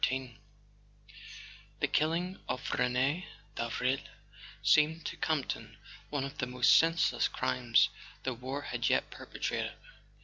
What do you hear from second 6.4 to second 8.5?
most senseless crimes the